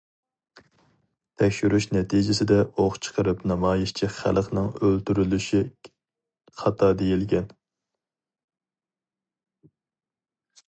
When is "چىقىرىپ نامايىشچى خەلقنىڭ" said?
3.07-4.71